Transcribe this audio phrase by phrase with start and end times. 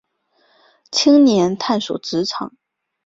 [0.91, 2.57] 青年探索职场